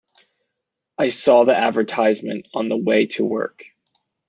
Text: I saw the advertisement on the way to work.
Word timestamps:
I 0.97 1.09
saw 1.09 1.43
the 1.43 1.55
advertisement 1.55 2.47
on 2.55 2.69
the 2.69 2.75
way 2.75 3.05
to 3.05 3.23
work. 3.23 3.65